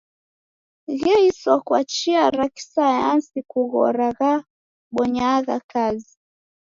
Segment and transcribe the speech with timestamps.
[1.01, 6.13] Gheiswa kwa chia ra kisayansi kughora ghabonyagha kazi.